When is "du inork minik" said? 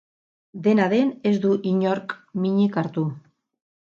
1.43-2.81